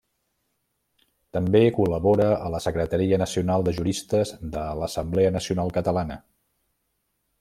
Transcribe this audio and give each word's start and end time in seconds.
També 1.37 1.59
col·labora 1.75 2.27
a 2.47 2.49
la 2.55 2.61
secretaria 2.67 3.19
nacional 3.25 3.67
de 3.67 3.75
juristes 3.81 4.33
de 4.57 4.65
l'Assemblea 4.81 5.35
Nacional 5.37 5.75
Catalana. 5.77 6.19